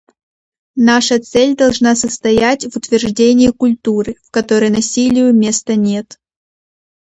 [0.87, 6.17] Наша цель должна состоять в утверждении культуры, в которой насилию места нет.